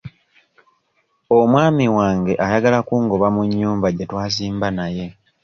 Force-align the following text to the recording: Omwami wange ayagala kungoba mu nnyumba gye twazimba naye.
Omwami 1.37 1.85
wange 1.97 2.33
ayagala 2.45 2.79
kungoba 2.87 3.27
mu 3.35 3.41
nnyumba 3.47 3.87
gye 3.91 4.05
twazimba 4.09 4.67
naye. 4.77 5.05